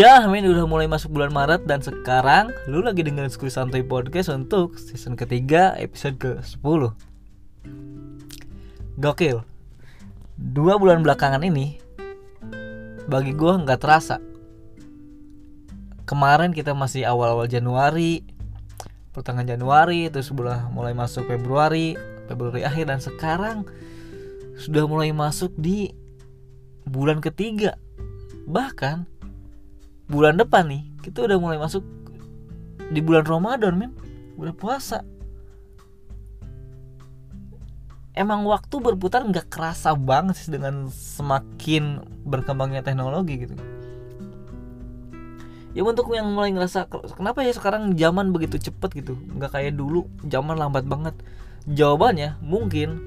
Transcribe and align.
Ya, 0.00 0.24
men 0.24 0.48
udah 0.48 0.64
mulai 0.64 0.88
masuk 0.88 1.12
bulan 1.12 1.28
Maret 1.28 1.68
dan 1.68 1.84
sekarang 1.84 2.56
lu 2.64 2.80
lagi 2.80 3.04
dengerin 3.04 3.28
Skuy 3.28 3.52
Santai 3.52 3.84
Podcast 3.84 4.32
untuk 4.32 4.80
season 4.80 5.12
ketiga 5.12 5.76
episode 5.76 6.16
ke-10. 6.16 6.96
Gokil. 8.96 9.44
Dua 10.40 10.80
bulan 10.80 11.04
belakangan 11.04 11.44
ini 11.44 11.76
bagi 13.12 13.36
gua 13.36 13.60
nggak 13.60 13.76
terasa. 13.76 14.16
Kemarin 16.08 16.56
kita 16.56 16.72
masih 16.72 17.04
awal-awal 17.04 17.44
Januari, 17.44 18.24
pertengahan 19.12 19.52
Januari, 19.52 20.08
terus 20.08 20.32
sebelah 20.32 20.72
mulai 20.72 20.96
masuk 20.96 21.28
Februari, 21.28 21.92
Februari 22.24 22.64
akhir 22.64 22.88
dan 22.88 23.04
sekarang 23.04 23.68
sudah 24.56 24.88
mulai 24.88 25.12
masuk 25.12 25.52
di 25.60 25.92
bulan 26.88 27.20
ketiga. 27.20 27.76
Bahkan 28.48 29.19
bulan 30.10 30.34
depan 30.34 30.66
nih 30.66 30.82
kita 31.06 31.22
udah 31.24 31.38
mulai 31.38 31.56
masuk 31.62 31.86
di 32.90 32.98
bulan 32.98 33.22
Ramadan 33.22 33.78
men 33.78 33.92
udah 34.34 34.52
puasa. 34.52 35.06
Emang 38.10 38.42
waktu 38.42 38.82
berputar 38.82 39.22
nggak 39.22 39.46
kerasa 39.48 39.94
banget 39.94 40.34
sih 40.36 40.50
dengan 40.50 40.90
semakin 40.90 42.02
berkembangnya 42.26 42.82
teknologi 42.82 43.46
gitu. 43.46 43.54
Ya 45.70 45.86
untuk 45.86 46.10
yang 46.10 46.34
mulai 46.34 46.50
ngerasa 46.50 46.90
kenapa 47.14 47.46
ya 47.46 47.54
sekarang 47.54 47.94
zaman 47.94 48.34
begitu 48.34 48.58
cepet 48.58 49.06
gitu? 49.06 49.14
Nggak 49.38 49.54
kayak 49.54 49.78
dulu 49.78 50.10
zaman 50.26 50.58
lambat 50.58 50.90
banget. 50.90 51.14
Jawabannya 51.70 52.42
mungkin. 52.42 52.98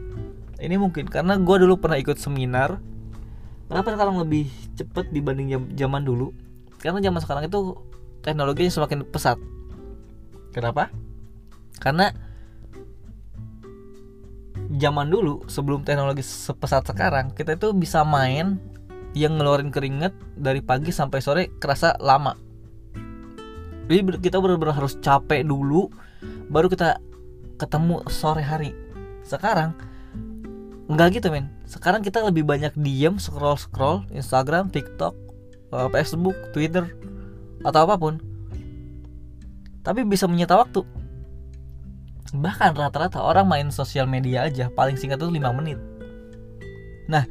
Ini 0.64 0.80
mungkin 0.80 1.12
karena 1.12 1.36
gue 1.36 1.58
dulu 1.68 1.76
pernah 1.76 2.00
ikut 2.00 2.16
seminar. 2.16 2.80
Kenapa 3.68 3.92
sekarang 3.92 4.16
lebih 4.24 4.48
cepet 4.80 5.12
dibanding 5.12 5.76
zaman 5.76 6.08
dulu 6.08 6.32
karena 6.84 7.00
zaman 7.00 7.22
sekarang 7.24 7.44
itu 7.48 7.80
teknologinya 8.20 8.68
semakin 8.68 9.08
pesat. 9.08 9.40
Kenapa? 10.52 10.92
Karena 11.80 12.12
zaman 14.76 15.08
dulu 15.08 15.48
sebelum 15.48 15.88
teknologi 15.88 16.28
sepesat 16.28 16.84
sekarang 16.84 17.32
kita 17.32 17.56
itu 17.56 17.72
bisa 17.72 18.04
main 18.04 18.60
yang 19.16 19.40
ngeluarin 19.40 19.72
keringet 19.72 20.12
dari 20.36 20.60
pagi 20.60 20.92
sampai 20.92 21.24
sore 21.24 21.44
kerasa 21.56 21.96
lama. 22.04 22.36
Jadi 23.88 24.20
kita 24.20 24.44
benar-benar 24.44 24.76
harus 24.76 25.00
capek 25.00 25.48
dulu 25.48 25.88
baru 26.52 26.68
kita 26.68 27.00
ketemu 27.64 28.04
sore 28.12 28.44
hari. 28.44 28.76
Sekarang 29.24 29.72
nggak 30.92 31.16
gitu 31.16 31.32
men. 31.32 31.48
Sekarang 31.64 32.04
kita 32.04 32.20
lebih 32.28 32.44
banyak 32.44 32.76
diem 32.76 33.16
scroll 33.16 33.56
scroll 33.56 34.04
Instagram 34.12 34.68
TikTok 34.68 35.23
uh, 35.74 35.90
Facebook, 35.90 36.38
Twitter, 36.54 36.86
atau 37.66 37.90
apa 37.90 37.98
pun. 37.98 38.22
Tapi 39.82 40.06
bisa 40.06 40.30
menyita 40.30 40.56
waktu. 40.56 40.86
Bahkan 42.34 42.78
rata-rata 42.78 43.20
orang 43.20 43.50
main 43.50 43.68
sosial 43.74 44.06
media 44.06 44.48
aja 44.48 44.70
paling 44.72 44.96
singkat 44.96 45.20
itu 45.20 45.34
5 45.34 45.58
menit. 45.60 45.78
Nah, 47.10 47.28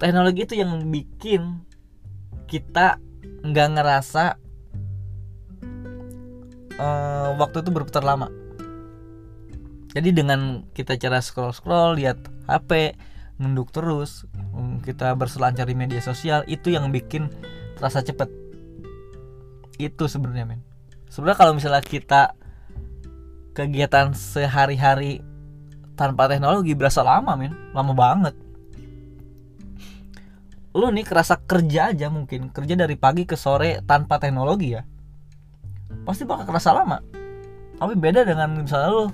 teknologi 0.00 0.42
itu 0.48 0.54
yang 0.58 0.90
bikin 0.90 1.62
kita 2.50 2.98
nggak 3.46 3.68
ngerasa 3.78 4.36
uh, 6.76 7.28
waktu 7.38 7.62
itu 7.62 7.70
berputar 7.70 8.02
lama. 8.02 8.28
Jadi 9.92 10.08
dengan 10.12 10.64
kita 10.72 10.96
cara 10.96 11.20
scroll-scroll, 11.20 12.00
lihat 12.00 12.16
HP, 12.48 12.96
nunduk 13.40 13.72
terus, 13.72 14.28
kita 14.84 15.14
berselancar 15.16 15.68
di 15.68 15.76
media 15.76 16.00
sosial 16.00 16.44
itu 16.50 16.72
yang 16.72 16.92
bikin 16.92 17.32
terasa 17.78 18.04
cepet. 18.04 18.28
Itu 19.80 20.08
sebenarnya 20.08 20.44
men. 20.48 20.60
Sebenarnya 21.08 21.38
kalau 21.38 21.52
misalnya 21.56 21.82
kita 21.84 22.36
kegiatan 23.52 24.16
sehari-hari 24.16 25.20
tanpa 25.96 26.28
teknologi 26.28 26.72
berasa 26.76 27.00
lama 27.00 27.36
men. 27.36 27.52
Lama 27.72 27.92
banget. 27.96 28.34
Lu 30.72 30.88
nih 30.88 31.04
kerasa 31.04 31.36
kerja 31.36 31.92
aja 31.92 32.08
mungkin 32.08 32.48
kerja 32.48 32.74
dari 32.76 32.96
pagi 32.96 33.28
ke 33.28 33.36
sore 33.36 33.84
tanpa 33.84 34.16
teknologi 34.16 34.72
ya 34.72 34.82
pasti 36.04 36.24
bakal 36.24 36.48
kerasa 36.48 36.72
lama. 36.74 36.98
Tapi 37.78 37.94
beda 37.98 38.24
dengan 38.24 38.62
misalnya 38.62 38.90
lu 38.90 39.04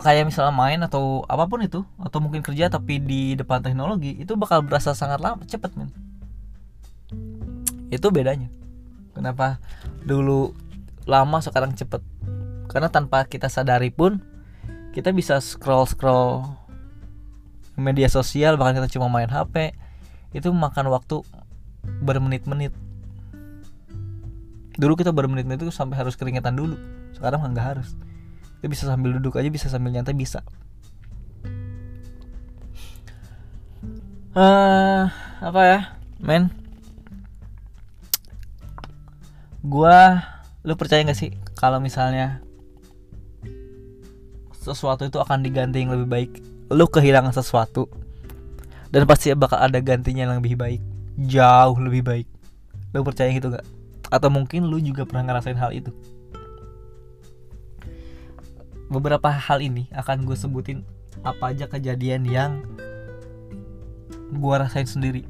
kayak 0.00 0.32
misalnya 0.32 0.54
main 0.54 0.80
atau 0.80 1.26
apa 1.28 1.44
pun 1.44 1.60
itu 1.60 1.84
atau 2.00 2.18
mungkin 2.22 2.40
kerja 2.40 2.72
tapi 2.72 2.96
di 3.02 3.36
depan 3.36 3.60
teknologi 3.60 4.16
itu 4.16 4.32
bakal 4.40 4.64
berasa 4.64 4.96
sangat 4.96 5.20
lama 5.20 5.44
cepet 5.44 5.72
men. 5.76 5.92
Itu 7.92 8.08
bedanya. 8.08 8.48
Kenapa 9.12 9.60
dulu 10.00 10.56
lama 11.04 11.38
sekarang 11.44 11.76
cepet? 11.76 12.00
Karena 12.72 12.88
tanpa 12.88 13.28
kita 13.28 13.52
sadari 13.52 13.92
pun 13.92 14.24
kita 14.96 15.12
bisa 15.12 15.40
scroll 15.44 15.84
scroll 15.84 16.44
media 17.76 18.08
sosial 18.08 18.56
bahkan 18.56 18.80
kita 18.80 18.96
cuma 18.96 19.08
main 19.12 19.28
HP 19.28 19.76
itu 20.32 20.48
makan 20.48 20.88
waktu 20.88 21.20
bermenit-menit. 22.00 22.72
Dulu 24.80 24.96
kita 24.96 25.12
bermenit-menit 25.12 25.68
itu 25.68 25.72
sampai 25.72 26.00
harus 26.00 26.16
keringetan 26.16 26.56
dulu. 26.56 26.80
Sekarang 27.12 27.44
nggak 27.44 27.76
harus 27.76 27.92
kita 28.62 28.70
bisa 28.70 28.86
sambil 28.86 29.18
duduk 29.18 29.34
aja 29.34 29.50
bisa 29.50 29.66
sambil 29.66 29.90
nyantai 29.90 30.14
bisa. 30.14 30.38
Uh, 34.38 35.10
apa 35.42 35.60
ya 35.66 35.80
men? 36.22 36.46
Gua 39.66 40.22
lu 40.62 40.78
percaya 40.78 41.02
gak 41.02 41.18
sih 41.18 41.34
kalau 41.58 41.82
misalnya 41.82 42.38
sesuatu 44.62 45.10
itu 45.10 45.18
akan 45.18 45.42
diganti 45.42 45.82
yang 45.82 45.98
lebih 45.98 46.06
baik? 46.06 46.30
Lu 46.70 46.86
kehilangan 46.86 47.34
sesuatu 47.34 47.90
dan 48.94 49.10
pasti 49.10 49.34
bakal 49.34 49.58
ada 49.58 49.82
gantinya 49.82 50.22
yang 50.22 50.38
lebih 50.38 50.54
baik 50.54 50.78
jauh 51.18 51.82
lebih 51.82 52.06
baik. 52.06 52.30
Lu 52.94 53.02
percaya 53.02 53.34
gitu 53.34 53.50
gak 53.50 53.66
atau 54.06 54.30
mungkin 54.30 54.70
lu 54.70 54.78
juga 54.78 55.02
pernah 55.02 55.26
ngerasain 55.26 55.58
hal 55.58 55.74
itu 55.74 55.90
beberapa 58.92 59.32
hal 59.32 59.64
ini 59.64 59.88
akan 59.96 60.28
gue 60.28 60.36
sebutin 60.36 60.84
apa 61.24 61.56
aja 61.56 61.64
kejadian 61.64 62.28
yang 62.28 62.60
gue 64.28 64.54
rasain 64.54 64.84
sendiri. 64.84 65.24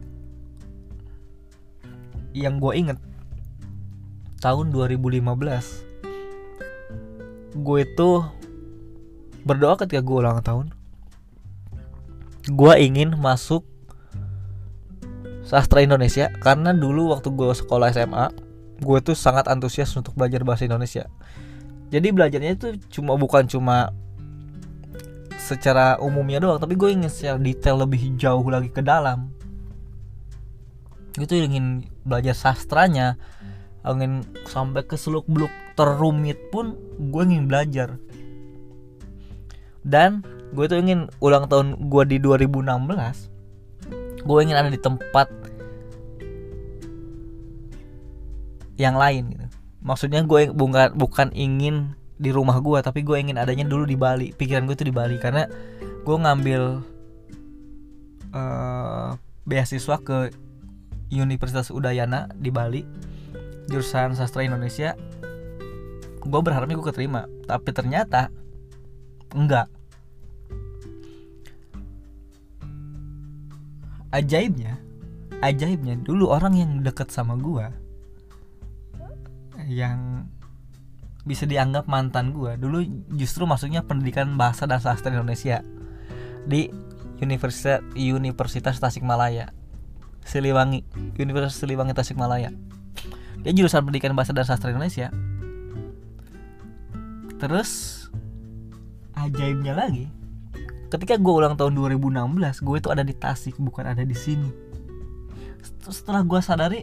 Yang 2.34 2.54
gue 2.58 2.72
inget 2.74 2.98
tahun 4.42 4.74
2015 4.74 5.22
gue 7.52 7.78
itu 7.84 8.10
berdoa 9.46 9.78
ketika 9.78 10.02
gue 10.02 10.16
ulang 10.18 10.42
tahun. 10.42 10.74
Gue 12.50 12.74
ingin 12.82 13.14
masuk 13.14 13.62
sastra 15.46 15.86
Indonesia 15.86 16.34
karena 16.42 16.74
dulu 16.74 17.14
waktu 17.14 17.30
gue 17.30 17.54
sekolah 17.54 17.94
SMA 17.94 18.34
gue 18.82 18.98
tuh 18.98 19.14
sangat 19.14 19.46
antusias 19.46 19.94
untuk 19.94 20.18
belajar 20.18 20.42
bahasa 20.42 20.66
Indonesia 20.66 21.06
jadi 21.92 22.08
belajarnya 22.08 22.56
itu 22.56 22.68
cuma 22.88 23.20
bukan 23.20 23.44
cuma 23.44 23.92
secara 25.36 26.00
umumnya 26.00 26.40
doang 26.40 26.56
tapi 26.56 26.72
gue 26.72 26.88
ingin 26.88 27.12
secara 27.12 27.36
detail 27.36 27.84
lebih 27.84 28.16
jauh 28.16 28.48
lagi 28.48 28.72
ke 28.72 28.80
dalam. 28.80 29.28
Itu 31.20 31.36
ingin 31.36 31.84
belajar 32.08 32.32
sastranya 32.32 33.20
ingin 33.84 34.24
sampai 34.48 34.88
ke 34.88 34.96
seluk 34.96 35.28
beluk 35.28 35.52
terumit 35.76 36.40
pun 36.48 36.80
gue 36.96 37.22
ingin 37.28 37.44
belajar. 37.44 38.00
Dan 39.84 40.24
gue 40.56 40.64
tuh 40.64 40.80
ingin 40.80 41.12
ulang 41.20 41.44
tahun 41.44 41.76
gue 41.92 42.02
di 42.08 42.16
2016 42.20 43.32
gue 44.22 44.38
ingin 44.44 44.56
ada 44.56 44.70
di 44.70 44.78
tempat 44.78 45.26
yang 48.78 48.94
lain 48.94 49.32
gitu 49.32 49.51
maksudnya 49.82 50.22
gue 50.22 50.54
bukan 50.54 50.94
bukan 50.94 51.28
ingin 51.34 51.98
di 52.22 52.30
rumah 52.30 52.62
gue 52.62 52.78
tapi 52.78 53.02
gue 53.02 53.18
ingin 53.18 53.38
adanya 53.38 53.66
dulu 53.66 53.84
di 53.84 53.98
Bali. 53.98 54.30
Pikiran 54.32 54.64
gue 54.66 54.74
itu 54.78 54.86
di 54.86 54.94
Bali. 54.94 55.18
Karena 55.18 55.46
gue 56.02 56.16
ngambil 56.16 56.62
uh, 58.34 59.10
beasiswa 59.44 59.96
ke 59.98 60.30
Universitas 61.12 61.68
Udayana 61.68 62.30
di 62.38 62.48
Bali 62.48 62.86
jurusan 63.66 64.14
sastra 64.14 64.46
Indonesia. 64.46 64.94
Gue 66.22 66.40
berharapnya 66.40 66.78
gue 66.78 66.86
keterima. 66.86 67.26
Tapi 67.50 67.70
ternyata 67.74 68.30
enggak. 69.34 69.66
Ajaibnya 74.12 74.78
ajaibnya 75.42 75.98
dulu 75.98 76.30
orang 76.30 76.54
yang 76.54 76.70
deket 76.86 77.10
sama 77.10 77.34
gue 77.34 77.66
yang 79.66 80.26
bisa 81.22 81.46
dianggap 81.46 81.86
mantan 81.86 82.34
gue 82.34 82.58
dulu 82.58 82.82
justru 83.14 83.46
masuknya 83.46 83.86
pendidikan 83.86 84.34
bahasa 84.34 84.66
dan 84.66 84.82
sastra 84.82 85.14
Indonesia 85.14 85.62
di 86.50 86.66
Universitas 87.22 87.78
Universitas 87.94 88.82
Tasikmalaya 88.82 89.54
Siliwangi 90.22 90.86
Universitas 91.18 91.58
Siliwangi 91.58 91.94
Tasikmalaya. 91.94 92.50
Dia 93.42 93.52
jurusan 93.54 93.82
pendidikan 93.82 94.14
bahasa 94.14 94.30
dan 94.30 94.46
sastra 94.46 94.70
Indonesia. 94.70 95.10
Terus 97.42 97.70
ajaibnya 99.18 99.74
lagi 99.74 100.06
ketika 100.92 101.16
gue 101.16 101.32
ulang 101.32 101.56
tahun 101.56 101.72
2016 101.74 102.62
gue 102.62 102.76
itu 102.76 102.88
ada 102.92 103.02
di 103.02 103.14
Tasik 103.16 103.58
bukan 103.58 103.90
ada 103.90 104.06
di 104.06 104.14
sini. 104.14 104.50
Setelah 105.82 106.22
gue 106.22 106.38
sadari 106.38 106.80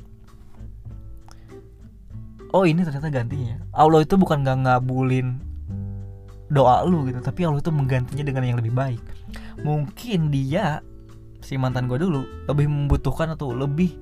oh 2.54 2.64
ini 2.66 2.82
ternyata 2.86 3.10
gantinya. 3.10 3.62
Allah 3.74 4.02
itu 4.04 4.16
bukan 4.18 4.46
gak 4.46 4.58
ngabulin 4.66 5.50
doa 6.50 6.82
lu 6.82 7.06
gitu 7.06 7.22
tapi 7.22 7.46
Allah 7.46 7.62
itu 7.62 7.70
menggantinya 7.70 8.26
dengan 8.26 8.44
yang 8.46 8.58
lebih 8.58 8.74
baik. 8.74 9.02
Mungkin 9.62 10.34
dia 10.34 10.82
si 11.40 11.56
mantan 11.56 11.86
gue 11.88 12.02
dulu 12.02 12.26
lebih 12.50 12.68
membutuhkan 12.68 13.32
atau 13.38 13.54
lebih 13.54 13.96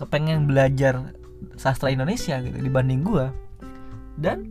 kepengen 0.00 0.48
belajar 0.48 1.14
sastra 1.54 1.92
Indonesia 1.92 2.40
gitu 2.42 2.56
dibanding 2.58 3.06
gue 3.06 3.30
dan 4.18 4.50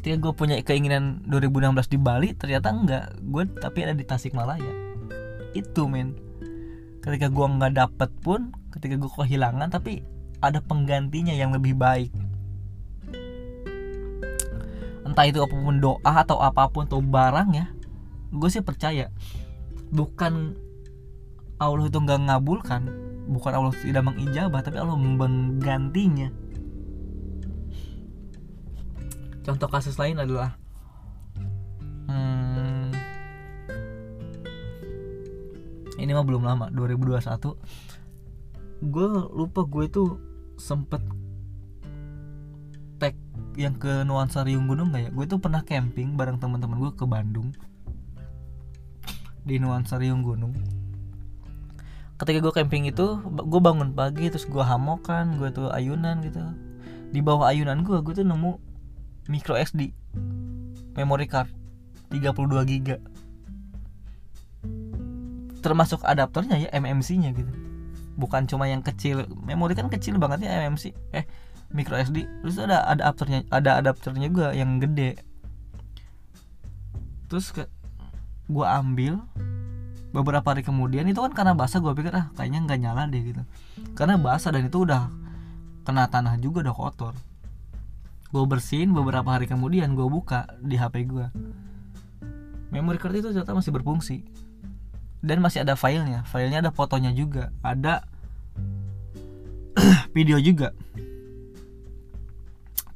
ketika 0.00 0.16
gue 0.20 0.32
punya 0.32 0.56
keinginan 0.62 1.20
2016 1.28 1.90
di 1.90 1.98
Bali 1.98 2.28
ternyata 2.36 2.70
enggak. 2.70 3.04
Gue 3.24 3.48
tapi 3.48 3.88
ada 3.88 3.96
di 3.96 4.04
Tasikmalaya. 4.04 4.72
Itu 5.56 5.90
men. 5.90 6.14
Ketika 7.02 7.28
gue 7.28 7.46
nggak 7.46 7.72
dapet 7.76 8.10
pun 8.22 8.54
ketika 8.72 8.94
gue 9.00 9.10
kehilangan 9.10 9.68
tapi 9.72 10.04
ada 10.44 10.60
penggantinya 10.60 11.32
yang 11.32 11.56
lebih 11.56 11.72
baik 11.72 12.12
entah 15.14 15.30
itu 15.30 15.38
apa 15.38 15.54
pun 15.54 15.78
doa 15.78 16.02
atau 16.02 16.42
apa 16.42 16.66
pun 16.74 16.90
atau 16.90 16.98
barang 16.98 17.54
ya 17.54 17.70
gue 18.34 18.50
sih 18.50 18.66
percaya 18.66 19.14
bukan 19.94 20.58
Allah 21.62 21.86
itu 21.86 22.02
nggak 22.02 22.26
ngabulkan 22.26 22.90
bukan 23.30 23.52
Allah 23.54 23.70
tidak 23.78 24.02
mengijabah 24.04 24.60
tapi 24.60 24.76
Allah 24.76 24.98
menggantinya. 24.98 26.28
Contoh 29.44 29.68
kasus 29.68 30.00
lain 30.00 30.16
adalah 30.16 30.56
hmm, 32.08 32.88
ini 36.00 36.10
mah 36.16 36.24
belum 36.24 36.48
lama 36.48 36.72
2021 36.72 37.52
gue 38.84 39.08
lupa 39.36 39.60
gue 39.68 39.84
tuh 39.92 40.16
sempet 40.56 41.04
yang 43.54 43.74
ke 43.78 44.02
nuansa 44.02 44.42
Riung 44.42 44.66
Gunung 44.66 44.90
gak 44.90 45.08
ya? 45.08 45.10
Gue 45.14 45.26
tuh 45.30 45.38
pernah 45.38 45.62
camping 45.62 46.18
bareng 46.18 46.38
teman-teman 46.42 46.78
gue 46.78 46.92
ke 46.94 47.06
Bandung. 47.06 47.54
Di 49.46 49.62
nuansa 49.62 49.98
Riung 49.98 50.22
Gunung. 50.26 50.54
Ketika 52.14 52.38
gue 52.38 52.52
camping 52.54 52.86
itu 52.86 53.18
gue 53.26 53.60
bangun 53.60 53.90
pagi 53.90 54.30
terus 54.30 54.46
gue 54.46 54.62
hamokan 54.62 55.38
gue 55.38 55.50
tuh 55.50 55.70
ayunan 55.70 56.22
gitu. 56.22 56.38
Di 57.10 57.22
bawah 57.22 57.50
ayunan 57.50 57.82
gue 57.82 57.98
gue 58.02 58.14
tuh 58.14 58.26
nemu 58.26 58.58
micro 59.30 59.54
SD 59.58 59.94
memory 60.94 61.26
card 61.26 61.50
32 62.10 62.70
giga. 62.70 62.96
Termasuk 65.62 66.06
adaptornya 66.06 66.60
ya 66.60 66.68
MMC 66.74 67.08
nya 67.18 67.30
gitu. 67.34 67.50
Bukan 68.14 68.46
cuma 68.46 68.70
yang 68.70 68.82
kecil 68.82 69.26
memori 69.42 69.74
kan 69.74 69.90
kecil 69.90 70.22
banget 70.22 70.46
ya 70.46 70.62
MMC 70.62 70.94
eh 71.10 71.26
micro 71.74 71.98
SD 71.98 72.30
terus 72.40 72.56
ada 72.62 72.86
ada 72.86 73.10
adapternya 73.10 73.42
ada 73.50 73.82
adapternya 73.82 74.30
juga 74.30 74.54
yang 74.54 74.78
gede. 74.78 75.18
Terus 77.26 77.50
ke 77.50 77.66
gue 78.46 78.62
ambil 78.62 79.18
beberapa 80.14 80.54
hari 80.54 80.62
kemudian 80.62 81.10
itu 81.10 81.18
kan 81.18 81.34
karena 81.34 81.58
basah 81.58 81.82
gue 81.82 81.90
pikir 81.98 82.14
ah 82.14 82.30
kayaknya 82.38 82.62
nggak 82.62 82.78
nyala 82.78 83.10
deh 83.10 83.18
gitu. 83.18 83.42
Karena 83.98 84.14
basah 84.14 84.54
dan 84.54 84.70
itu 84.70 84.86
udah 84.86 85.10
kena 85.82 86.06
tanah 86.06 86.38
juga 86.38 86.62
udah 86.62 86.74
kotor. 86.78 87.14
Gue 88.30 88.44
bersihin 88.46 88.94
beberapa 88.94 89.26
hari 89.34 89.50
kemudian 89.50 89.98
gue 89.98 90.06
buka 90.06 90.46
di 90.62 90.78
HP 90.78 91.10
gue 91.10 91.26
memory 92.70 92.98
card 92.98 93.18
itu 93.18 93.34
ternyata 93.34 93.50
masih 93.50 93.74
berfungsi. 93.74 94.22
Dan 95.24 95.42
masih 95.42 95.66
ada 95.66 95.74
filenya 95.74 96.22
filenya 96.30 96.62
ada 96.62 96.70
fotonya 96.70 97.10
juga 97.10 97.50
ada 97.66 98.06
video 100.14 100.38
juga 100.38 100.70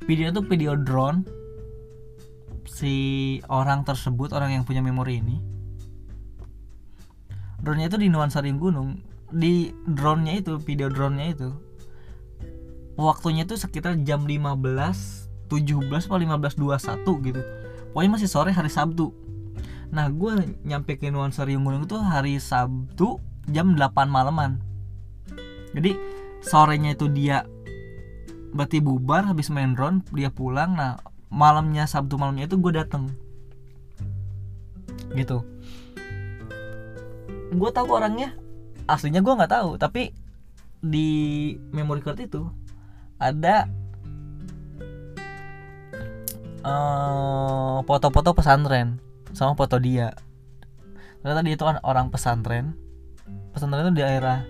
video 0.09 0.33
itu 0.33 0.41
video 0.41 0.73
drone 0.73 1.21
si 2.65 2.95
orang 3.53 3.85
tersebut 3.85 4.33
orang 4.33 4.57
yang 4.57 4.65
punya 4.65 4.81
memori 4.81 5.21
ini. 5.21 5.37
Drone-nya 7.61 7.93
itu 7.93 8.01
di 8.01 8.09
nuansa 8.09 8.41
ring 8.41 8.57
gunung. 8.57 9.05
Di 9.29 9.77
drone-nya 9.85 10.41
itu 10.41 10.57
video 10.57 10.89
drone-nya 10.89 11.37
itu 11.37 11.53
waktunya 12.97 13.45
itu 13.45 13.61
sekitar 13.61 14.01
jam 14.09 14.25
15 14.25 15.53
17 15.53 16.09
atau 16.09 16.17
15 16.17 16.57
21 16.57 17.27
gitu. 17.29 17.41
Pokoknya 17.93 18.11
masih 18.17 18.29
sore 18.33 18.57
hari 18.57 18.73
Sabtu. 18.73 19.13
Nah 19.93 20.09
gue 20.09 20.57
nyampe 20.65 20.97
ke 20.97 21.13
nuansa 21.13 21.45
Riung 21.45 21.69
Gunung 21.69 21.85
itu 21.85 22.01
hari 22.01 22.41
Sabtu 22.41 23.21
jam 23.53 23.77
8 23.77 24.09
malaman. 24.09 24.57
Jadi 25.77 25.93
sorenya 26.41 26.97
itu 26.97 27.13
dia 27.13 27.45
berarti 28.53 28.81
bubar 28.81 29.29
habis 29.29 29.53
main 29.53 29.77
drone 29.77 30.05
dia 30.13 30.33
pulang. 30.33 30.75
Nah 30.77 31.01
malamnya 31.29 31.85
sabtu 31.85 32.17
malamnya 32.17 32.49
itu 32.49 32.57
gue 32.57 32.73
dateng. 32.73 33.13
Gitu. 35.13 35.45
Gue 37.53 37.71
tahu 37.73 37.89
orangnya. 37.93 38.37
Aslinya 38.89 39.21
gue 39.21 39.37
nggak 39.37 39.53
tahu 39.53 39.77
tapi 39.77 40.17
di 40.79 41.09
memory 41.75 42.01
card 42.01 42.23
itu 42.23 42.47
ada 43.19 43.67
foto 46.63 47.83
foto-foto 47.89 48.31
pesantren 48.37 49.01
sama 49.33 49.57
foto 49.57 49.81
dia. 49.81 50.13
Ternyata 51.21 51.41
dia 51.45 51.55
itu 51.57 51.65
kan 51.65 51.81
orang 51.83 52.09
pesantren. 52.13 52.77
Pesantren 53.53 53.89
itu 53.89 54.01
di 54.01 54.03
daerah 54.05 54.45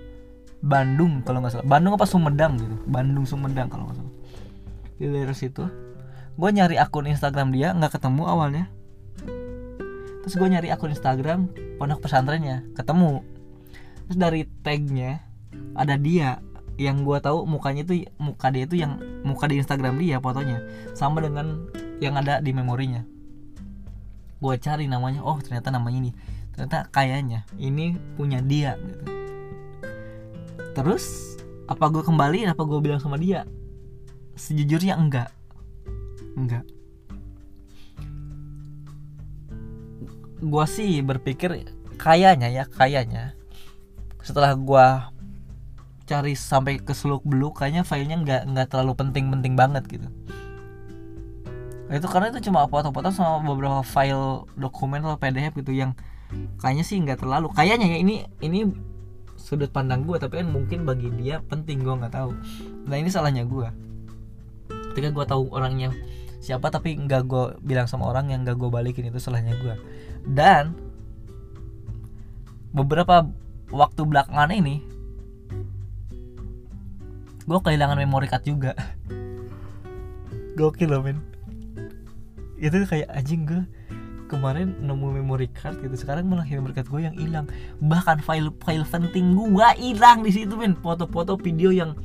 Bandung 0.59 1.23
kalau 1.23 1.39
nggak 1.43 1.59
salah. 1.59 1.67
Bandung 1.67 1.95
apa 1.95 2.07
Sumedang 2.07 2.59
gitu? 2.59 2.77
Bandung 2.91 3.25
Sumedang 3.25 3.71
kalau 3.71 3.87
nggak 3.91 3.99
salah. 4.03 4.15
Di 4.99 5.07
daerah 5.07 5.37
situ. 5.37 5.65
Gue 6.39 6.51
nyari 6.55 6.79
akun 6.79 7.07
Instagram 7.07 7.55
dia 7.55 7.75
nggak 7.75 7.99
ketemu 7.99 8.23
awalnya. 8.27 8.65
Terus 10.23 10.35
gue 10.35 10.49
nyari 10.51 10.69
akun 10.75 10.91
Instagram 10.91 11.50
pondok 11.79 12.03
pesantrennya 12.03 12.67
ketemu. 12.75 13.23
Terus 14.11 14.19
dari 14.19 14.43
tagnya 14.62 15.23
ada 15.79 15.95
dia 15.95 16.43
yang 16.79 17.03
gue 17.03 17.19
tahu 17.19 17.43
mukanya 17.47 17.83
itu 17.83 18.07
muka 18.23 18.55
dia 18.55 18.67
itu 18.67 18.79
yang 18.79 19.03
muka 19.27 19.47
di 19.47 19.62
Instagram 19.62 19.99
dia 19.99 20.19
fotonya. 20.19 20.62
Sama 20.95 21.23
dengan 21.23 21.71
yang 22.03 22.19
ada 22.19 22.43
di 22.43 22.50
memorinya. 22.50 23.07
Gue 24.38 24.59
cari 24.59 24.91
namanya 24.91 25.23
oh 25.23 25.38
ternyata 25.38 25.71
namanya 25.71 26.07
ini. 26.07 26.12
Ternyata 26.55 26.91
kayaknya 26.91 27.47
ini 27.59 27.95
punya 28.19 28.43
dia 28.43 28.75
gitu 28.75 29.19
terus 30.78 31.35
apa 31.66 31.90
gue 31.90 32.06
kembali 32.06 32.47
apa 32.47 32.62
gue 32.62 32.78
bilang 32.78 33.02
sama 33.02 33.18
dia? 33.18 33.42
Sejujurnya 34.38 34.94
enggak. 34.94 35.35
Enggak. 36.38 36.62
Gue 40.38 40.64
sih 40.70 41.02
berpikir 41.02 41.66
kayaknya 41.99 42.47
ya 42.47 42.64
kayaknya. 42.70 43.35
Setelah 44.23 44.54
gue 44.54 44.87
cari 46.06 46.32
sampai 46.38 46.80
ke 46.80 46.94
seluk 46.94 47.26
beluk 47.26 47.61
kayaknya 47.61 47.85
filenya 47.85 48.16
nggak 48.23 48.42
nggak 48.49 48.66
terlalu 48.70 48.94
penting 48.94 49.28
penting 49.35 49.58
banget 49.58 49.85
gitu. 49.90 50.08
Itu 51.90 52.06
karena 52.06 52.30
itu 52.30 52.49
cuma 52.49 52.64
foto-foto 52.70 53.11
sama 53.11 53.42
beberapa 53.42 53.82
file 53.82 54.47
dokumen 54.54 55.02
atau 55.04 55.18
PDF 55.18 55.52
gitu 55.58 55.75
yang 55.75 55.92
kayaknya 56.62 56.85
sih 56.87 56.97
nggak 57.02 57.20
terlalu. 57.20 57.52
Kayaknya 57.52 57.92
ya 57.92 57.99
ini 57.99 58.14
ini 58.40 58.61
sudut 59.38 59.71
pandang 59.71 60.02
gue 60.04 60.18
tapi 60.18 60.42
kan 60.42 60.50
mungkin 60.50 60.83
bagi 60.85 61.09
dia 61.14 61.40
penting 61.47 61.80
gue 61.87 61.95
nggak 61.95 62.12
tahu. 62.12 62.35
Nah 62.85 62.97
ini 62.99 63.09
salahnya 63.09 63.47
gue 63.47 63.71
ketika 64.92 65.14
gue 65.14 65.25
tahu 65.30 65.47
orangnya 65.54 65.95
siapa 66.42 66.75
tapi 66.75 66.99
nggak 66.99 67.23
gue 67.30 67.45
bilang 67.62 67.87
sama 67.87 68.11
orang 68.11 68.35
yang 68.35 68.42
nggak 68.42 68.59
gue 68.59 68.66
balikin 68.66 69.07
itu 69.11 69.23
salahnya 69.23 69.54
gue 69.59 69.75
dan 70.26 70.75
beberapa 72.75 73.26
waktu 73.71 74.02
belakangan 74.02 74.50
ini 74.50 74.83
gue 77.49 77.59
kehilangan 77.64 77.97
memory 77.97 78.28
card 78.28 78.45
juga. 78.45 78.76
Gokil 80.59 80.92
loh 80.92 81.00
men. 81.00 81.23
Itu 82.61 82.85
kayak 82.85 83.09
anjing 83.09 83.49
gue 83.49 83.62
kemarin 84.28 84.76
nemu 84.85 85.25
memory 85.25 85.49
card 85.56 85.80
gitu 85.80 85.97
sekarang 85.97 86.28
malah 86.28 86.44
memory 86.44 86.76
card 86.76 86.92
gue 86.92 87.00
yang 87.00 87.16
hilang. 87.16 87.49
Bahkan 87.80 88.20
file 88.20 88.52
file 88.61 88.85
penting 88.85 89.32
gue 89.32 89.68
hilang 89.80 90.20
di 90.23 90.30
situ 90.30 90.54
men. 90.54 90.76
Foto-foto 90.78 91.40
video 91.40 91.73
yang 91.73 91.97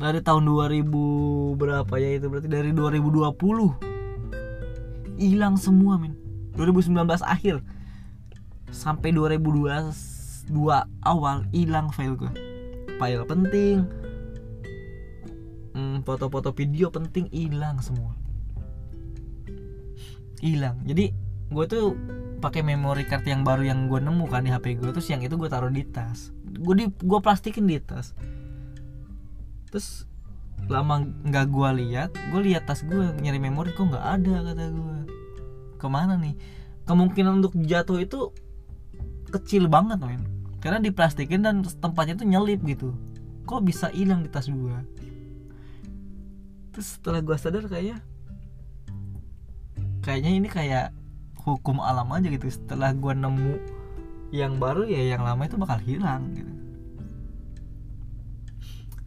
dari 0.00 0.24
tahun 0.24 0.48
2000 0.48 1.60
berapa 1.60 1.94
ya 2.00 2.16
itu 2.16 2.32
berarti 2.32 2.48
dari 2.48 2.72
2020 2.72 5.20
hilang 5.20 5.60
semua 5.60 6.00
men. 6.00 6.16
2019 6.56 6.96
akhir. 7.20 7.60
Sampai 8.72 9.12
2022 9.12 10.48
awal 11.04 11.44
hilang 11.52 11.92
file 11.92 12.16
gue 12.16 12.32
file 12.96 13.28
penting. 13.28 13.84
Mm, 15.76 16.00
foto-foto 16.08 16.56
video 16.56 16.88
penting 16.88 17.28
hilang 17.28 17.84
semua. 17.84 18.16
Hilang. 20.40 20.80
Jadi 20.88 21.25
gue 21.52 21.64
tuh 21.66 21.94
pakai 22.42 22.60
memory 22.60 23.08
card 23.08 23.24
yang 23.24 23.42
baru 23.42 23.64
yang 23.64 23.88
gue 23.88 23.98
nemu 23.98 24.24
kan 24.28 24.44
di 24.44 24.52
HP 24.52 24.76
gue 24.76 24.90
terus 24.92 25.08
yang 25.08 25.24
itu 25.24 25.34
gue 25.34 25.48
taruh 25.50 25.72
di 25.72 25.86
tas. 25.86 26.30
Gue 26.46 26.74
di 26.74 26.84
gue 26.88 27.18
plastikin 27.22 27.66
di 27.66 27.78
tas. 27.80 28.12
Terus 29.70 30.04
lama 30.66 31.04
nggak 31.04 31.46
gue 31.52 31.68
lihat 31.86 32.10
gue 32.34 32.40
lihat 32.42 32.66
tas 32.66 32.82
gue 32.82 33.12
nyari 33.22 33.38
memori 33.38 33.70
kok 33.76 33.86
nggak 33.86 34.02
ada 34.02 34.34
kata 34.52 34.64
gue 34.72 34.98
ke 35.76 35.86
mana 35.86 36.18
nih? 36.18 36.34
Kemungkinan 36.86 37.42
untuk 37.42 37.54
jatuh 37.58 37.98
itu 38.02 38.30
kecil 39.30 39.66
banget 39.66 39.98
men. 40.02 40.22
Karena 40.62 40.82
diplastikin 40.82 41.46
dan 41.46 41.62
tempatnya 41.62 42.18
tuh 42.18 42.26
nyelip 42.26 42.62
gitu. 42.66 42.94
Kok 43.46 43.62
bisa 43.62 43.90
hilang 43.94 44.26
di 44.26 44.30
tas 44.30 44.50
gue 44.50 45.06
terus 46.76 47.00
setelah 47.00 47.24
gue 47.24 47.36
sadar 47.40 47.64
kayaknya 47.72 48.04
kayaknya 50.04 50.32
ini 50.36 50.48
kayak 50.52 50.86
hukum 51.46 51.78
alam 51.78 52.10
aja 52.10 52.26
gitu. 52.26 52.50
Setelah 52.50 52.90
gue 52.92 53.14
nemu 53.14 53.54
yang 54.34 54.58
baru 54.58 54.84
ya 54.84 55.14
yang 55.16 55.22
lama 55.22 55.46
itu 55.46 55.54
bakal 55.54 55.78
hilang 55.78 56.34
gitu. 56.34 56.52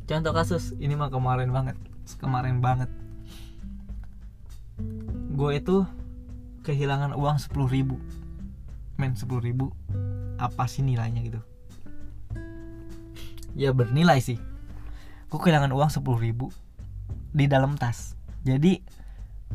Contoh 0.10 0.34
kasus 0.34 0.74
ini 0.80 0.98
mah 0.98 1.12
kemarin 1.12 1.52
banget 1.54 1.78
kemarin 2.18 2.64
banget. 2.64 2.90
Gue 5.36 5.62
itu 5.62 5.86
kehilangan 6.66 7.14
uang 7.14 7.38
sepuluh 7.38 7.70
ribu. 7.70 8.00
Men 8.98 9.14
sepuluh 9.14 9.44
ribu 9.44 9.66
apa 10.40 10.66
sih 10.66 10.82
nilainya 10.82 11.22
gitu? 11.22 11.42
Ya 13.54 13.76
bernilai 13.76 14.24
sih. 14.24 14.40
Gue 15.30 15.40
kehilangan 15.40 15.70
uang 15.76 15.92
sepuluh 15.94 16.18
ribu 16.18 16.50
di 17.30 17.46
dalam 17.46 17.78
tas. 17.78 18.18
Jadi 18.42 18.82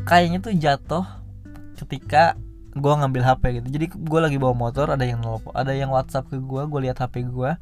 kayaknya 0.07 0.39
tuh 0.45 0.55
jatuh 0.55 1.05
ketika 1.75 2.39
gue 2.75 2.93
ngambil 2.93 3.23
HP 3.23 3.43
gitu. 3.63 3.69
Jadi 3.71 3.87
gue 3.95 4.21
lagi 4.21 4.37
bawa 4.37 4.55
motor 4.55 4.91
ada 4.91 5.07
yang 5.07 5.23
nelfon 5.23 5.55
ada 5.55 5.71
yang 5.71 5.95
WhatsApp 5.95 6.27
ke 6.27 6.43
gue 6.43 6.63
gue 6.67 6.81
lihat 6.91 6.99
HP 6.99 7.31
gue 7.31 7.55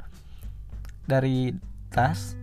dari 1.05 1.53
tas. 1.93 2.33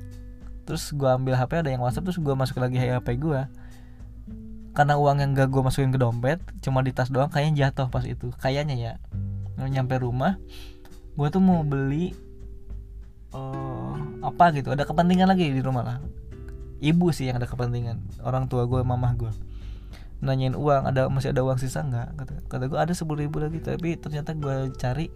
Terus 0.64 0.94
gue 0.94 1.10
ambil 1.10 1.34
HP 1.34 1.66
ada 1.66 1.70
yang 1.74 1.82
WhatsApp 1.82 2.06
terus 2.06 2.18
gue 2.22 2.34
masuk 2.34 2.62
lagi 2.62 2.78
HP 2.78 3.18
gue 3.18 3.42
karena 4.70 4.94
uang 4.94 5.18
yang 5.18 5.34
gak 5.34 5.50
gue 5.50 5.66
masukin 5.66 5.90
ke 5.90 5.98
dompet 5.98 6.38
cuma 6.62 6.78
di 6.86 6.94
tas 6.94 7.10
doang 7.10 7.26
kayaknya 7.26 7.68
jatuh 7.68 7.90
pas 7.90 8.06
itu. 8.06 8.30
Kayaknya 8.38 8.76
ya 8.78 8.92
nyampe 9.60 9.98
rumah 9.98 10.40
gue 11.18 11.28
tuh 11.28 11.42
mau 11.42 11.66
beli 11.66 12.14
uh, 13.34 13.98
apa 14.22 14.54
gitu. 14.54 14.70
Ada 14.70 14.86
kepentingan 14.86 15.26
lagi 15.26 15.50
di 15.50 15.58
rumah 15.58 15.82
lah. 15.82 15.98
Ibu 16.80 17.10
sih 17.10 17.26
yang 17.26 17.42
ada 17.42 17.50
kepentingan 17.50 18.22
orang 18.22 18.46
tua 18.46 18.64
gue 18.70 18.78
mamah 18.80 19.12
gue 19.18 19.49
nanyain 20.20 20.52
uang 20.52 20.84
ada 20.84 21.08
masih 21.08 21.32
ada 21.32 21.40
uang 21.40 21.56
sisa 21.56 21.80
nggak? 21.80 22.08
Kata 22.16 22.32
kata 22.48 22.64
gue 22.68 22.78
ada 22.80 22.92
sepuluh 22.92 23.24
ribu 23.24 23.40
lagi 23.40 23.60
tapi 23.60 23.96
ternyata 23.96 24.36
gue 24.36 24.72
cari 24.76 25.08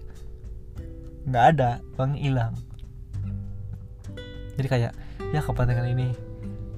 nggak 1.28 1.44
ada 1.56 1.84
uang 2.00 2.16
hilang. 2.16 2.56
Jadi 4.56 4.68
kayak 4.68 4.92
ya 5.32 5.40
kepentingan 5.44 5.88
ini 5.92 6.08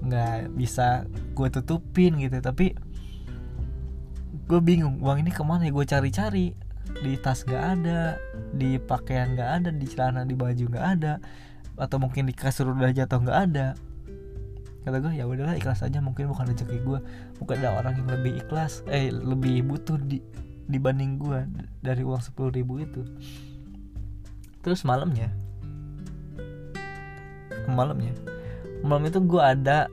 nggak 0.07 0.55
bisa 0.59 1.07
gue 1.39 1.49
tutupin 1.51 2.19
gitu. 2.19 2.43
Tapi 2.43 2.75
gue 4.47 4.61
bingung 4.63 4.99
uang 5.03 5.23
ini 5.23 5.31
ke 5.31 5.43
mana 5.47 5.67
ya? 5.67 5.73
Gue 5.75 5.87
cari-cari. 5.87 6.55
Di 6.87 7.19
tas 7.19 7.43
nggak 7.43 7.65
ada 7.79 8.15
di 8.55 8.79
pakaian 8.79 9.35
nggak 9.35 9.51
ada 9.63 9.71
di 9.75 9.87
celana 9.91 10.23
di 10.23 10.39
baju 10.39 10.65
nggak 10.71 10.87
ada 10.99 11.19
atau 11.77 12.01
mungkin 12.01 12.25
di 12.25 12.33
kasur 12.33 12.73
udah 12.73 12.89
jatuh 12.89 13.21
nggak 13.21 13.39
ada 13.53 13.77
kata 14.87 15.03
gue 15.03 15.19
ya 15.19 15.27
udahlah 15.27 15.59
ikhlas 15.59 15.83
aja 15.83 15.99
mungkin 15.99 16.31
bukan 16.31 16.47
rezeki 16.55 16.79
gue 16.87 16.99
mungkin 17.43 17.55
ada 17.59 17.75
orang 17.75 17.99
yang 17.99 18.07
lebih 18.07 18.39
ikhlas 18.39 18.87
eh 18.87 19.11
lebih 19.11 19.67
butuh 19.67 19.99
di 19.99 20.23
dibanding 20.71 21.19
gue 21.19 21.43
dari 21.83 22.07
uang 22.07 22.23
sepuluh 22.23 22.55
ribu 22.55 22.79
itu. 22.79 23.03
Terus 24.63 24.87
malamnya 24.87 25.35
malamnya 27.67 28.15
malam 28.87 29.11
itu 29.11 29.19
gue 29.27 29.43
ada 29.43 29.91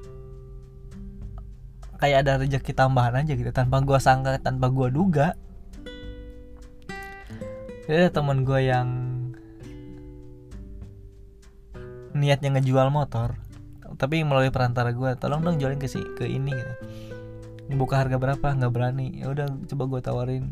kayak 1.97 2.21
ada 2.21 2.37
rezeki 2.37 2.73
tambahan 2.77 3.25
aja 3.25 3.33
gitu 3.33 3.49
tanpa 3.49 3.81
gue 3.81 3.97
sangka 3.97 4.37
tanpa 4.37 4.69
gue 4.69 4.93
duga. 4.93 5.33
Jadi 7.89 8.13
teman 8.13 8.45
gue 8.45 8.59
yang 8.61 8.87
niatnya 12.13 12.55
ngejual 12.55 12.93
motor 12.93 13.42
tapi 13.97 14.21
melalui 14.25 14.49
perantara 14.49 14.91
gue 14.91 15.11
tolong 15.17 15.41
dong 15.41 15.57
jualin 15.61 15.79
ke 15.79 15.87
si 15.87 16.01
ke 16.17 16.25
ini 16.25 16.51
gitu. 16.53 16.73
Buka 17.73 18.03
harga 18.03 18.19
berapa 18.19 18.43
nggak 18.43 18.73
berani. 18.73 19.21
Ya 19.21 19.31
udah 19.31 19.47
coba 19.69 19.83
gue 19.89 19.99
tawarin. 20.03 20.45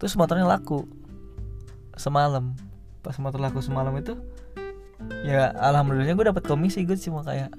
Terus 0.00 0.14
motornya 0.18 0.44
laku. 0.44 0.84
Semalam. 1.94 2.54
Pas 3.00 3.16
motor 3.18 3.40
laku 3.40 3.62
semalam 3.62 3.94
itu 3.96 4.18
ya 5.22 5.54
alhamdulillah 5.54 6.10
gue 6.10 6.26
dapat 6.26 6.44
komisi 6.44 6.82
gue 6.82 6.98
cuma 6.98 7.22
kayak 7.22 7.54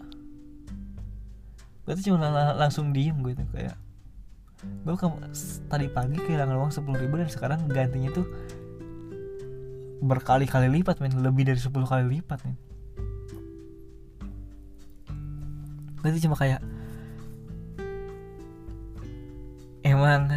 gue 1.88 1.94
tuh 1.96 2.12
cuma 2.12 2.28
lang 2.28 2.60
langsung 2.60 2.92
diem 2.92 3.16
gue 3.24 3.34
tuh 3.34 3.48
kayak 3.56 3.80
gue 4.60 4.94
tadi 5.72 5.88
pagi 5.88 6.20
kehilangan 6.20 6.60
uang 6.60 6.74
sepuluh 6.76 7.00
ribu 7.00 7.16
dan 7.16 7.32
sekarang 7.32 7.64
gantinya 7.72 8.12
tuh 8.12 8.28
berkali-kali 10.00 10.72
lipat 10.80 11.04
men. 11.04 11.12
Lebih 11.20 11.52
dari 11.52 11.60
10 11.60 11.76
kali 11.76 12.04
lipat 12.20 12.44
men 12.48 12.56
itu 16.08 16.28
cuma 16.28 16.40
kayak 16.40 16.64
emang 19.84 20.32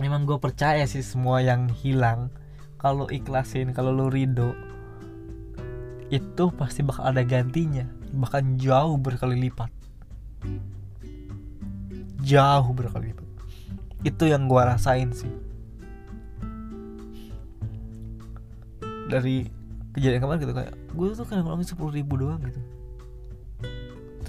emang 0.00 0.24
gue 0.28 0.36
percaya 0.36 0.84
sih 0.84 1.04
semua 1.04 1.40
yang 1.40 1.68
hilang. 1.80 2.28
Kalau 2.80 3.08
ikhlasin 3.12 3.76
kalau 3.76 3.92
lu 3.92 4.08
ridho 4.08 4.56
itu 6.08 6.44
pasti 6.56 6.80
bakal 6.80 7.12
ada 7.12 7.24
gantinya. 7.24 7.84
Bahkan 8.10 8.56
jauh 8.56 8.96
berkali 8.96 9.36
lipat. 9.48 9.70
Jauh 12.24 12.68
berkali 12.72 13.12
lipat. 13.12 13.28
Itu 14.04 14.28
yang 14.28 14.48
gue 14.48 14.60
rasain 14.60 15.12
sih. 15.12 15.32
Dari 19.12 19.44
kejadian 19.92 20.22
kemarin 20.22 20.40
gitu 20.40 20.54
kayak 20.54 20.72
gue 20.94 21.06
tuh 21.12 21.26
kadang 21.26 21.44
ngulangin 21.46 21.66
sepuluh 21.66 21.90
ribu 21.90 22.14
doang 22.14 22.38
gitu 22.46 22.62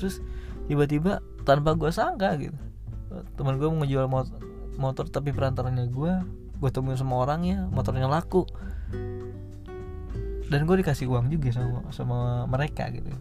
terus 0.02 0.18
tiba-tiba 0.66 1.22
tanpa 1.46 1.78
gue 1.78 1.94
sangka 1.94 2.34
gitu. 2.42 2.58
Teman 3.38 3.62
gue 3.62 3.68
mau 3.70 3.86
ngejual 3.86 4.08
motor, 4.10 4.42
motor 4.82 5.06
tapi 5.06 5.30
perantaranya 5.30 5.86
gue 5.86 6.14
gue 6.62 6.70
temuin 6.74 6.98
sama 6.98 7.22
orangnya 7.22 7.70
motornya 7.70 8.10
laku. 8.10 8.50
Dan 10.52 10.68
gue 10.68 10.84
dikasih 10.84 11.08
uang 11.08 11.30
juga 11.30 11.54
sama 11.54 11.86
sama 11.94 12.18
mereka 12.50 12.90
gitu. 12.90 13.14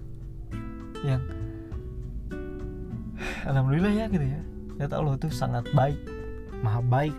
Yang 1.05 1.23
alhamdulillah 3.45 3.93
ya 3.93 4.05
gitu 4.09 4.25
ya. 4.25 4.41
Ternyata 4.75 4.95
Allah 4.97 5.15
tuh 5.21 5.29
sangat 5.29 5.69
baik 5.77 6.01
maha 6.65 6.81
baik 6.81 7.17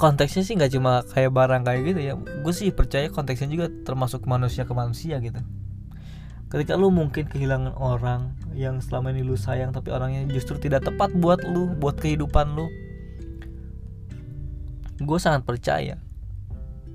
konteksnya 0.00 0.40
sih 0.40 0.56
nggak 0.56 0.72
cuma 0.72 1.04
kayak 1.12 1.28
barang 1.28 1.62
kayak 1.68 1.80
gitu 1.84 2.00
ya. 2.00 2.16
Gue 2.16 2.54
sih 2.56 2.72
percaya 2.72 3.12
konteksnya 3.12 3.52
juga 3.52 3.68
termasuk 3.84 4.24
manusia 4.24 4.64
ke 4.64 4.72
manusia 4.72 5.20
gitu. 5.20 5.36
Ketika 6.48 6.74
lu 6.74 6.88
mungkin 6.88 7.28
kehilangan 7.28 7.76
orang 7.76 8.32
yang 8.56 8.80
selama 8.80 9.12
ini 9.12 9.22
lu 9.22 9.36
sayang 9.36 9.76
tapi 9.76 9.92
orangnya 9.92 10.24
justru 10.32 10.56
tidak 10.56 10.88
tepat 10.88 11.12
buat 11.12 11.44
lu 11.44 11.76
buat 11.78 12.00
kehidupan 12.00 12.56
lu 12.56 12.66
gue 15.00 15.18
sangat 15.20 15.46
percaya 15.46 15.94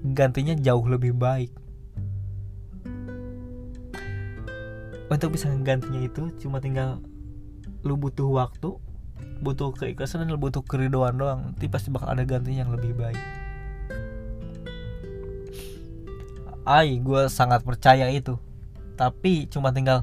gantinya 0.02 0.58
jauh 0.58 0.84
lebih 0.90 1.14
baik. 1.14 1.54
Untuk 5.06 5.38
bisa 5.38 5.54
gantinya 5.62 6.02
itu 6.02 6.34
cuma 6.42 6.58
tinggal 6.58 7.00
lu 7.86 7.94
butuh 7.96 8.26
waktu 8.26 8.76
butuh 9.44 9.76
keikhlasan 9.76 10.26
dan 10.26 10.40
butuh 10.40 10.64
keridoan 10.66 11.20
doang. 11.20 11.40
Nanti 11.52 11.68
pasti 11.68 11.92
bakal 11.92 12.16
ada 12.16 12.24
ganti 12.24 12.56
yang 12.56 12.72
lebih 12.72 12.96
baik. 12.96 13.20
Ai 16.66 16.98
gue 16.98 17.30
sangat 17.30 17.62
percaya 17.62 18.10
itu. 18.10 18.42
Tapi 18.98 19.46
cuma 19.52 19.70
tinggal 19.76 20.02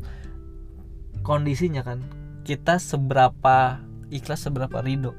kondisinya 1.26 1.82
kan. 1.82 2.04
Kita 2.42 2.78
seberapa 2.78 3.82
ikhlas 4.10 4.46
seberapa 4.46 4.82
ridho 4.82 5.14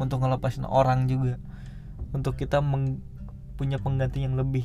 untuk 0.00 0.22
ngelepasin 0.24 0.64
orang 0.64 1.08
juga. 1.10 1.36
Untuk 2.14 2.40
kita 2.40 2.64
punya 3.56 3.76
pengganti 3.76 4.24
yang 4.24 4.36
lebih. 4.36 4.64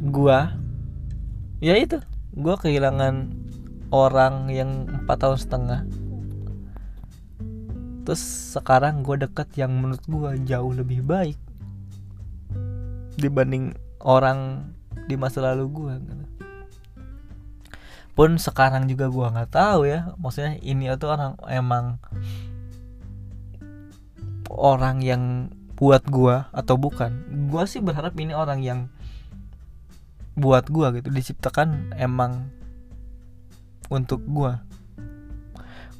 Gua 0.00 0.59
ya 1.60 1.76
itu 1.76 2.00
gue 2.32 2.54
kehilangan 2.56 3.36
orang 3.92 4.48
yang 4.48 4.88
empat 4.88 5.16
tahun 5.20 5.38
setengah 5.38 5.80
terus 8.08 8.56
sekarang 8.56 9.04
gue 9.04 9.20
deket 9.20 9.60
yang 9.60 9.76
menurut 9.76 10.00
gue 10.08 10.30
jauh 10.48 10.72
lebih 10.72 11.04
baik 11.04 11.36
dibanding 13.20 13.76
orang 14.00 14.72
di 15.04 15.20
masa 15.20 15.44
lalu 15.44 15.68
gue 15.68 15.92
gitu. 16.00 16.24
pun 18.16 18.40
sekarang 18.40 18.88
juga 18.88 19.12
gue 19.12 19.26
nggak 19.36 19.52
tahu 19.52 19.84
ya 19.84 20.16
maksudnya 20.16 20.56
ini 20.64 20.88
itu 20.88 21.06
orang 21.06 21.36
emang 21.44 22.00
orang 24.48 25.04
yang 25.04 25.52
buat 25.76 26.02
gue 26.08 26.36
atau 26.56 26.74
bukan 26.80 27.12
gue 27.52 27.62
sih 27.68 27.84
berharap 27.84 28.16
ini 28.16 28.32
orang 28.32 28.64
yang 28.64 28.80
buat 30.40 30.66
gue 30.72 31.00
gitu 31.00 31.08
diciptakan 31.12 31.92
emang 32.00 32.48
untuk 33.92 34.24
gue 34.24 34.56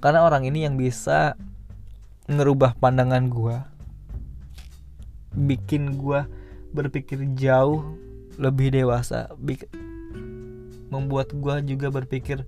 karena 0.00 0.24
orang 0.24 0.48
ini 0.48 0.64
yang 0.64 0.80
bisa 0.80 1.36
ngerubah 2.26 2.80
pandangan 2.80 3.28
gue 3.28 3.56
bikin 5.36 6.00
gue 6.00 6.24
berpikir 6.72 7.20
jauh 7.36 7.84
lebih 8.40 8.72
dewasa 8.72 9.28
Bik 9.36 9.68
membuat 10.90 11.30
gue 11.36 11.76
juga 11.76 11.92
berpikir 11.92 12.42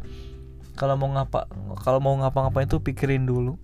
kalau 0.72 0.96
mau 0.96 1.10
ngapa 1.12 1.46
kalau 1.84 2.00
mau 2.00 2.16
ngapa-ngapain 2.16 2.64
itu 2.64 2.80
pikirin 2.80 3.28
dulu. 3.28 3.60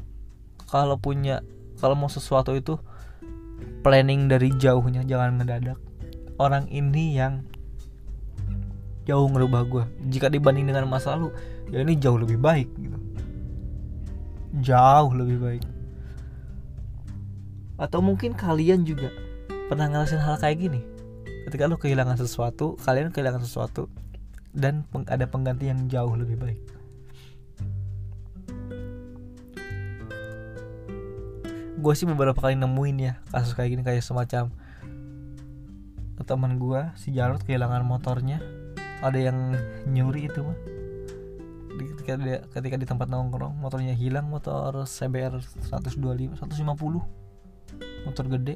Kalau 0.69 1.01
punya 1.01 1.41
kalau 1.81 1.97
mau 1.97 2.13
sesuatu 2.13 2.53
itu 2.53 2.77
planning 3.81 4.29
dari 4.29 4.53
jauhnya 4.55 5.03
jangan 5.09 5.41
ngedadak 5.41 5.79
orang 6.39 6.69
ini 6.69 7.17
yang 7.17 7.49
jauh 9.09 9.25
ngerubah 9.25 9.63
gue 9.65 9.85
jika 10.13 10.29
dibanding 10.29 10.69
dengan 10.69 10.85
masa 10.85 11.17
lalu 11.17 11.33
ya 11.73 11.81
ini 11.81 11.97
jauh 11.97 12.21
lebih 12.21 12.37
baik 12.37 12.69
gitu. 12.77 12.99
Jauh 14.61 15.13
lebih 15.17 15.41
baik. 15.41 15.65
Atau 17.81 18.05
mungkin 18.05 18.37
kalian 18.37 18.85
juga 18.85 19.09
pernah 19.73 19.89
ngerasain 19.89 20.21
hal 20.21 20.37
kayak 20.37 20.61
gini? 20.61 20.81
Ketika 21.49 21.65
lo 21.65 21.81
kehilangan 21.81 22.21
sesuatu 22.21 22.77
kalian 22.85 23.09
kehilangan 23.09 23.41
sesuatu 23.41 23.89
dan 24.53 24.85
ada 25.09 25.25
pengganti 25.25 25.73
yang 25.73 25.89
jauh 25.89 26.13
lebih 26.13 26.37
baik. 26.37 26.61
Gue 31.81 31.95
sih 31.97 32.05
beberapa 32.05 32.37
kali 32.37 32.61
nemuin 32.61 32.97
ya 33.01 33.13
kasus 33.33 33.57
kayak 33.57 33.71
gini 33.73 33.83
kayak 33.87 34.05
semacam 34.05 34.53
teman 36.29 36.61
gue 36.61 36.93
si 37.01 37.09
Jarod 37.17 37.41
kehilangan 37.41 37.89
motornya 37.89 38.37
ada 39.05 39.19
yang 39.19 39.55
nyuri 39.89 40.27
itu 40.31 40.41
mah. 40.43 40.59
Ketika 41.79 42.19
dia 42.19 42.39
ketika 42.51 42.77
di 42.81 42.87
tempat 42.89 43.07
nongkrong 43.07 43.55
motornya 43.59 43.95
hilang 43.95 44.27
motor 44.27 44.83
CBR 44.83 45.39
125 45.71 46.39
150 46.39 48.07
motor 48.07 48.25
gede. 48.27 48.55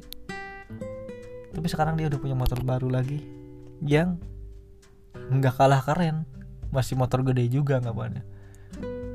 Tapi 1.53 1.67
sekarang 1.69 1.95
dia 1.95 2.09
udah 2.09 2.19
punya 2.19 2.35
motor 2.35 2.59
baru 2.65 2.89
lagi. 2.89 3.21
Yang 3.79 4.19
nggak 5.13 5.55
kalah 5.55 5.81
keren. 5.85 6.27
Masih 6.73 6.97
motor 6.97 7.21
gede 7.21 7.45
juga 7.47 7.77
nggak 7.77 7.95
banyak 7.95 8.25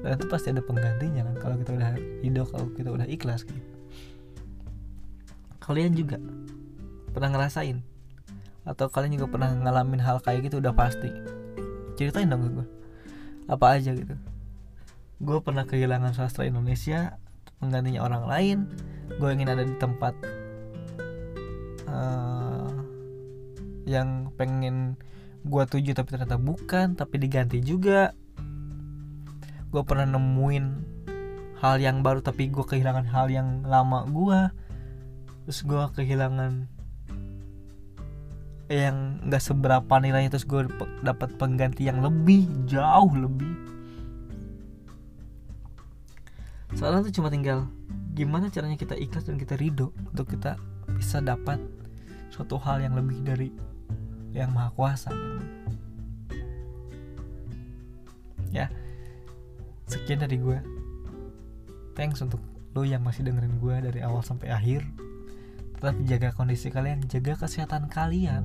dan 0.02 0.14
itu 0.14 0.26
pasti 0.30 0.54
ada 0.54 0.62
penggantinya 0.62 1.26
kan 1.26 1.37
kalau 1.42 1.56
kita 1.58 1.75
udah 1.75 1.90
hidup 2.23 2.47
kalau 2.54 2.66
kita 2.75 2.88
udah 2.94 3.06
ikhlas 3.11 3.42
gitu. 3.42 3.61
Kalian 5.58 5.92
juga 5.92 6.16
pernah 7.12 7.35
ngerasain 7.35 7.82
atau 8.68 8.92
kalian 8.92 9.16
juga 9.16 9.32
pernah 9.32 9.50
ngalamin 9.56 10.04
hal 10.04 10.20
kayak 10.20 10.52
gitu? 10.52 10.60
Udah 10.60 10.76
pasti. 10.76 11.08
Ceritain 11.96 12.28
dong 12.28 12.44
gue 12.44 12.68
apa 13.48 13.80
aja 13.80 13.96
gitu. 13.96 14.12
Gue 15.18 15.40
pernah 15.40 15.64
kehilangan 15.64 16.12
sastra 16.12 16.44
Indonesia 16.44 17.16
menggantinya 17.64 18.04
orang 18.04 18.24
lain. 18.28 18.59
Gue 19.16 19.33
ingin 19.33 19.48
ada 19.48 19.64
di 19.64 19.74
tempat 19.81 20.14
uh, 21.88 22.70
yang 23.88 24.28
pengen 24.37 25.00
gue 25.48 25.64
tuju 25.64 25.96
tapi 25.96 26.12
ternyata 26.12 26.37
bukan 26.37 26.92
tapi 26.92 27.16
diganti 27.16 27.64
juga. 27.64 28.12
Gue 29.72 29.83
pernah 29.83 30.04
nemuin 30.04 30.64
hal 31.59 31.83
yang 31.83 32.07
baru 32.07 32.22
tapi 32.22 32.46
gue 32.52 32.62
kehilangan 32.62 33.11
hal 33.11 33.26
yang 33.35 33.66
lama 33.66 34.07
gue 34.07 34.40
terus 35.42 35.66
gue 35.66 35.83
kehilangan 35.98 36.70
yang 38.68 39.24
nggak 39.24 39.40
seberapa 39.40 39.94
nilainya 39.96 40.37
terus 40.37 40.44
gue 40.44 40.68
dapat 41.00 41.33
pengganti 41.40 41.88
yang 41.88 42.04
lebih 42.04 42.44
jauh 42.68 43.12
lebih. 43.16 43.48
Sekarang 46.76 47.00
tuh 47.00 47.12
cuma 47.16 47.33
tinggal 47.33 47.64
gimana 48.12 48.52
caranya 48.52 48.76
kita 48.76 48.92
ikhlas 48.92 49.24
dan 49.24 49.40
kita 49.40 49.57
ridho 49.57 49.88
untuk 50.12 50.28
kita 50.37 50.61
bisa 50.92 51.24
dapat 51.24 51.57
suatu 52.28 52.61
hal 52.61 52.85
yang 52.85 52.92
lebih 52.92 53.24
dari 53.24 53.48
yang 54.37 54.52
maha 54.52 54.68
kuasa. 54.76 55.11
Ya 58.52 58.68
sekian 59.88 60.20
dari 60.20 60.37
gue 60.37 60.61
thanks 61.96 62.20
untuk 62.20 62.44
lo 62.76 62.85
yang 62.85 63.00
masih 63.00 63.24
dengerin 63.24 63.57
gue 63.57 63.76
dari 63.88 64.00
awal 64.04 64.20
sampai 64.20 64.52
akhir 64.52 64.85
tetap 65.78 65.94
jaga 66.10 66.34
kondisi 66.34 66.74
kalian 66.74 67.06
jaga 67.06 67.38
kesehatan 67.38 67.86
kalian. 67.86 68.42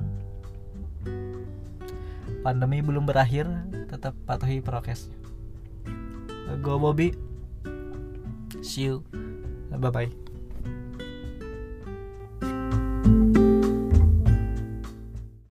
Pandemi 2.46 2.78
belum 2.78 3.10
berakhir 3.10 3.50
tetap 3.90 4.14
patuhi 4.22 4.62
prokesnya. 4.62 5.18
Gue 6.62 6.76
Bobby. 6.78 7.08
See 8.62 8.86
you. 8.86 9.02
Bye 9.74 9.90
bye. 9.90 10.23